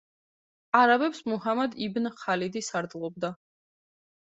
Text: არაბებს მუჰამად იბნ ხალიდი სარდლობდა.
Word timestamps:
არაბებს 0.79 1.21
მუჰამად 1.33 1.79
იბნ 1.91 2.13
ხალიდი 2.25 2.67
სარდლობდა. 2.73 3.37